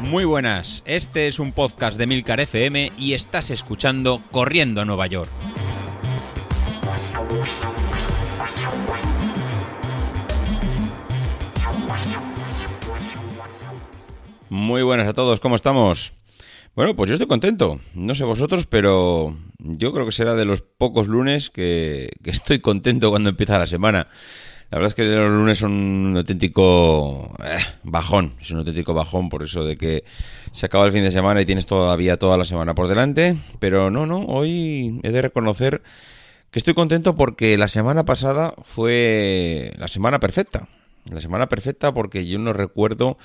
[0.00, 5.06] Muy buenas, este es un podcast de Milcar FM y estás escuchando Corriendo a Nueva
[5.06, 5.30] York.
[14.48, 16.12] Muy buenas a todos, ¿cómo estamos?
[16.76, 17.80] Bueno, pues yo estoy contento.
[17.94, 23.10] No sé vosotros, pero yo creo que será de los pocos lunes que, estoy contento
[23.10, 24.08] cuando empieza la semana.
[24.70, 29.28] La verdad es que los lunes son un auténtico eh, bajón, es un auténtico bajón
[29.28, 30.02] por eso de que
[30.50, 33.36] se acaba el fin de semana y tienes todavía toda la semana por delante.
[33.60, 35.82] Pero no, no, hoy he de reconocer
[36.50, 40.68] que estoy contento porque la semana pasada fue la semana perfecta.
[41.04, 43.18] La semana perfecta porque yo no recuerdo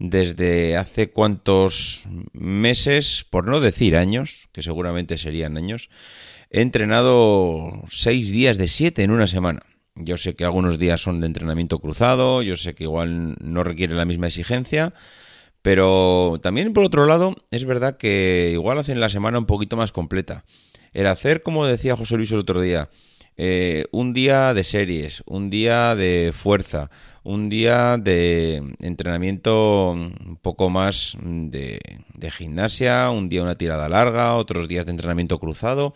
[0.00, 5.90] desde hace cuantos meses, por no decir años, que seguramente serían años,
[6.50, 9.62] he entrenado seis días de siete en una semana.
[10.04, 13.94] Yo sé que algunos días son de entrenamiento cruzado, yo sé que igual no requiere
[13.94, 14.92] la misma exigencia,
[15.62, 19.92] pero también por otro lado es verdad que igual hacen la semana un poquito más
[19.92, 20.44] completa.
[20.92, 22.88] El hacer, como decía José Luis el otro día,
[23.36, 26.90] eh, un día de series, un día de fuerza,
[27.22, 31.80] un día de entrenamiento un poco más de,
[32.36, 35.94] gimnasia, un día una tirada larga, otros días de entrenamiento cruzado.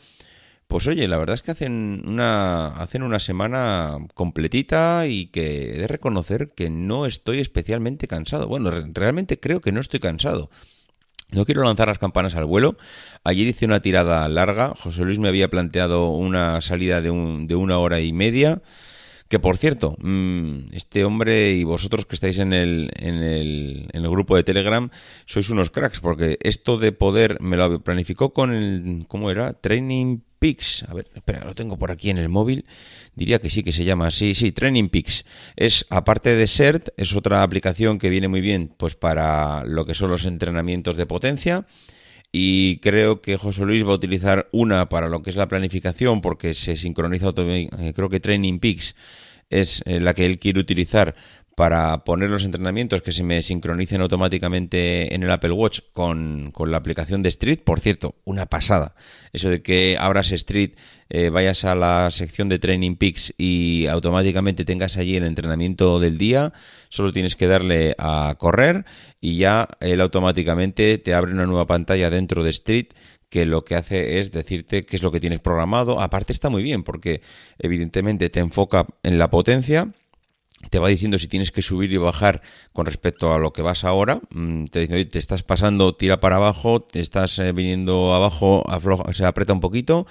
[0.68, 5.78] Pues oye, la verdad es que hacen una, hacen una semana completita y que he
[5.78, 8.48] de reconocer que no estoy especialmente cansado.
[8.48, 10.50] Bueno, realmente creo que no estoy cansado.
[11.30, 12.76] No quiero lanzar las campanas al vuelo.
[13.24, 14.72] Ayer hice una tirada larga.
[14.76, 18.62] José Luis me había planteado una salida de, un, de una hora y media.
[19.28, 24.04] Que por cierto, mm, este hombre y vosotros que estáis en el, en, el, en
[24.04, 24.90] el grupo de Telegram
[25.26, 29.54] sois unos cracks, porque esto de poder me lo planificó con el, ¿cómo era?
[29.54, 30.84] Training Peaks.
[30.90, 32.66] A ver, espera, lo tengo por aquí en el móvil.
[33.14, 34.34] Diría que sí, que se llama así.
[34.34, 35.24] Sí, Training Peaks.
[35.56, 39.94] Es, aparte de CERT, es otra aplicación que viene muy bien pues para lo que
[39.94, 41.64] son los entrenamientos de potencia
[42.30, 46.20] y creo que José Luis va a utilizar una para lo que es la planificación
[46.20, 48.96] porque se sincroniza eh, creo que Training Peaks
[49.48, 51.14] es eh, la que él quiere utilizar
[51.54, 56.76] para poner los entrenamientos que se me sincronicen automáticamente en el Apple Watch con, la
[56.76, 57.60] aplicación de Street.
[57.64, 58.94] Por cierto, una pasada.
[59.32, 60.72] Eso de que abras Street,
[61.10, 66.18] eh, vayas a la sección de Training Peaks y automáticamente tengas allí el entrenamiento del
[66.18, 66.52] día,
[66.88, 68.84] solo tienes que darle a correr
[69.20, 72.88] y ya él automáticamente te abre una nueva pantalla dentro de Street
[73.28, 76.00] que lo que hace es decirte qué es lo que tienes programado.
[76.00, 77.20] Aparte está muy bien porque
[77.58, 79.92] evidentemente te enfoca en la potencia
[80.74, 82.42] te va diciendo si tienes que subir y bajar
[82.72, 84.20] con respecto a lo que vas ahora.
[84.30, 89.14] Mm, te dice, te estás pasando, tira para abajo, te estás eh, viniendo abajo, afloja,
[89.14, 90.04] se aprieta un poquito.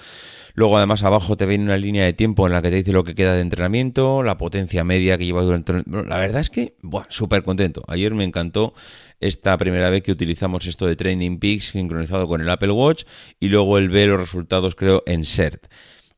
[0.54, 3.04] Luego, además, abajo te viene una línea de tiempo en la que te dice lo
[3.04, 5.82] que queda de entrenamiento, la potencia media que lleva durante.
[5.84, 6.76] La verdad es que,
[7.10, 7.82] súper contento.
[7.86, 8.72] Ayer me encantó
[9.20, 13.04] esta primera vez que utilizamos esto de Training Peaks sincronizado con el Apple Watch
[13.38, 15.66] y luego el ver los resultados, creo, en CERT.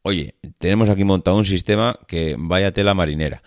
[0.02, 3.42] Oye, tenemos aquí montado un sistema que vaya tela marinera.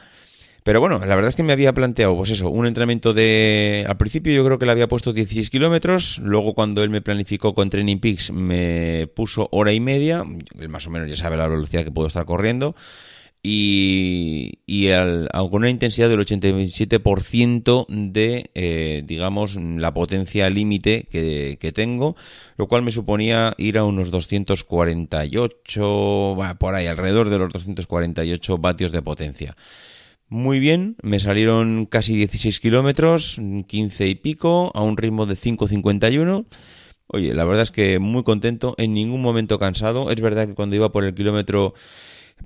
[0.64, 3.86] Pero bueno, la verdad es que me había planteado, pues eso, un entrenamiento de...
[3.88, 7.56] Al principio yo creo que le había puesto 16 kilómetros, luego cuando él me planificó
[7.56, 10.24] con Training Peaks me puso hora y media,
[10.60, 12.76] él más o menos ya sabe la velocidad que puedo estar corriendo,
[13.42, 21.72] y, y con una intensidad del 87% de, eh, digamos, la potencia límite que, que,
[21.72, 22.18] tengo,
[22.58, 28.92] lo cual me suponía ir a unos 248, por ahí, alrededor de los 248 vatios
[28.92, 29.56] de potencia
[30.30, 36.46] muy bien, me salieron casi 16 kilómetros, 15 y pico, a un ritmo de 5.51.
[37.08, 40.12] Oye, la verdad es que muy contento, en ningún momento cansado.
[40.12, 41.74] Es verdad que cuando iba por el kilómetro,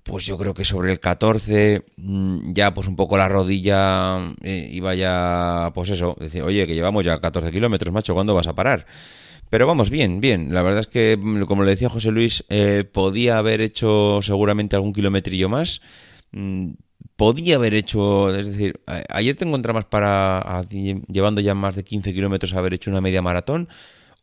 [0.04, 4.70] pues yo creo que sobre el 14, mm, ya pues un poco la rodilla eh,
[4.72, 8.56] iba ya, pues eso, decir, oye, que llevamos ya 14 kilómetros, macho, ¿cuándo vas a
[8.56, 8.86] parar?
[9.50, 10.54] Pero vamos, bien, bien.
[10.54, 14.78] La verdad es que, mm, como le decía José Luis, eh, podía haber hecho seguramente
[14.78, 15.82] algún kilometrillo más.
[17.16, 22.54] Podía haber hecho, es decir, ayer te encontrabas para, llevando ya más de 15 kilómetros,
[22.54, 23.70] haber hecho una media maratón,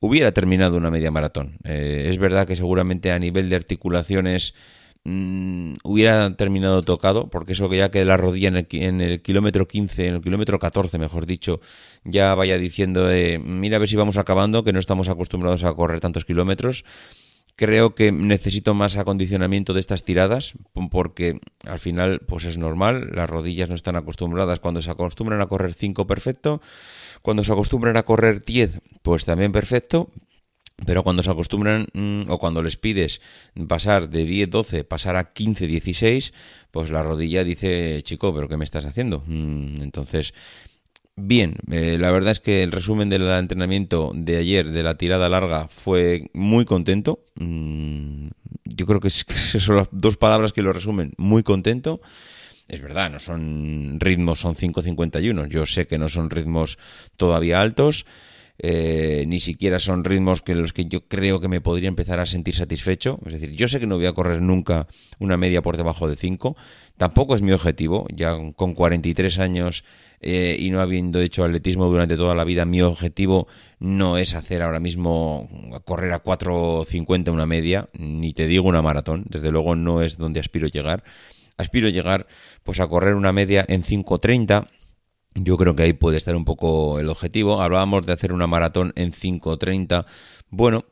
[0.01, 1.59] hubiera terminado una media maratón.
[1.65, 4.55] Eh, es verdad que seguramente a nivel de articulaciones
[5.05, 10.09] mm, hubiera terminado tocado, porque eso que ya que la rodilla en el, kilómetro 15,
[10.09, 11.61] en el kilómetro 14, mejor dicho,
[12.03, 13.09] ya vaya diciendo,
[13.45, 16.85] mira a ver si vamos acabando, que no estamos acostumbrados a correr tantos kilómetros.
[17.61, 20.55] Creo que necesito más acondicionamiento de estas tiradas
[20.91, 24.61] porque al final pues es normal, las rodillas no están acostumbradas.
[24.61, 26.63] Cuando se acostumbran a correr 5 perfecto,
[27.21, 30.11] cuando se acostumbran a correr 10 pues también perfecto,
[30.87, 33.21] pero cuando se acostumbran mm, o cuando les pides
[33.69, 36.33] pasar de 10, 12, pasar a 15, 16,
[36.71, 39.23] pues la rodilla dice, chico, pero ¿qué me estás haciendo?
[39.27, 40.33] Mm, entonces,
[41.17, 45.29] Bien, eh, la verdad es que el resumen del entrenamiento de ayer, de la tirada
[45.29, 47.25] larga, fue muy contento.
[47.35, 48.29] Mm,
[48.65, 52.01] yo creo que, son las dos palabras que lo resumen, muy contento.
[52.69, 55.49] Es verdad, no son ritmos, son 5.51.
[55.49, 56.79] Yo sé que no son ritmos
[57.17, 58.07] todavía altos,
[58.63, 62.27] eh, ni siquiera son ritmos que los que yo creo que me podría empezar a
[62.27, 63.19] sentir satisfecho.
[63.25, 64.87] Es decir, yo sé que no voy a correr nunca
[65.19, 66.57] una media por debajo de 5.
[66.99, 68.07] Tampoco es mi objetivo.
[68.15, 69.83] Ya con 43 años
[70.21, 73.49] eh, y no habiendo hecho atletismo durante toda la vida, mi objetivo
[73.79, 75.49] no es hacer ahora mismo
[75.87, 79.25] correr a 4.50 una media, ni te digo una maratón.
[79.31, 81.03] Desde luego no es donde aspiro llegar.
[81.57, 82.27] Aspiro llegar
[82.63, 84.69] pues a correr una media en 5.30
[85.35, 87.61] yo creo que ahí puede estar un poco el objetivo.
[87.61, 90.07] Hablábamos de hacer una maratón en 5.30.
[90.51, 90.85] Bueno,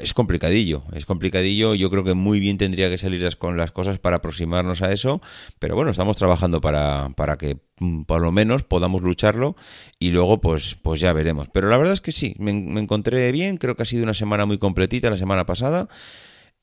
[0.00, 1.74] es complicadillo, es complicadillo.
[1.74, 5.20] Yo creo que muy bien tendría que salir con las cosas para aproximarnos a eso.
[5.58, 9.56] Pero bueno, estamos trabajando para, para que mm, por lo menos podamos lucharlo
[9.98, 11.48] y luego pues, pues ya veremos.
[11.52, 12.50] Pero la verdad es que sí, me
[12.80, 13.56] encontré bien.
[13.56, 15.88] Creo que ha sido una semana muy completita la semana pasada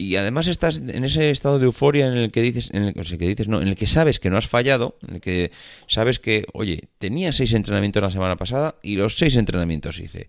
[0.02, 3.28] y además estás en ese estado de euforia en el que dices, en el, que
[3.28, 5.52] dices, no, en el que sabes que no has fallado, en el que
[5.86, 10.28] sabes que, oye, tenía seis entrenamientos la semana pasada y los seis entrenamientos hice.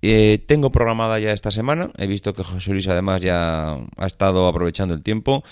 [0.00, 1.90] Eh, tengo programada ya esta semana.
[1.98, 5.42] He visto que José Luis además ya ha estado aprovechando el tiempo.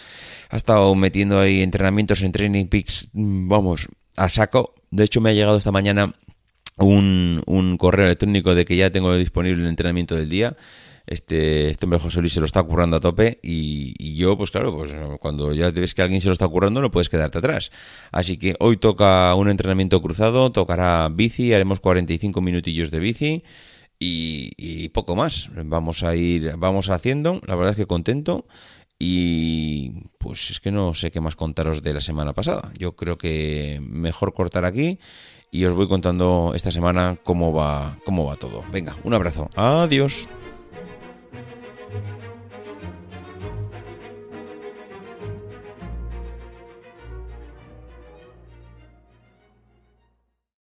[0.50, 4.74] Ha estado metiendo ahí entrenamientos en Training Peaks, vamos, a saco.
[4.92, 6.14] De hecho, me ha llegado esta mañana
[6.76, 10.56] un, un correo electrónico de que ya tengo disponible el entrenamiento del día.
[11.08, 14.76] Este, este hombre José Luis se lo está currando a tope y, yo, pues claro,
[14.76, 17.70] pues cuando ya ves que alguien se lo está currando no puedes quedarte atrás.
[18.12, 23.42] Así que hoy toca un entrenamiento cruzado, tocará bici, haremos 45 minutillos de bici
[23.98, 25.50] y, poco más.
[25.54, 28.46] Vamos a ir, vamos haciendo, la verdad es que contento
[28.98, 32.72] y pues es que no sé qué más contaros de la semana pasada.
[32.76, 34.98] Yo creo que mejor cortar aquí
[35.50, 38.62] y os voy contando esta semana cómo va, cómo va todo.
[38.70, 39.48] Venga, un abrazo.
[39.56, 40.28] Adiós.